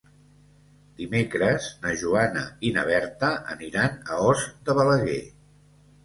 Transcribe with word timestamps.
Dimecres 0.99 1.65
na 1.83 1.91
Joana 2.03 2.45
i 2.69 2.71
na 2.77 2.85
Berta 2.87 3.29
aniran 3.57 3.99
a 4.15 4.17
Os 4.31 4.47
de 4.71 4.75
Balaguer. 4.79 5.19